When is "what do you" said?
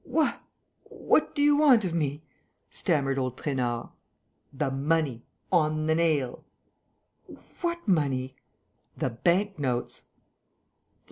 0.85-1.55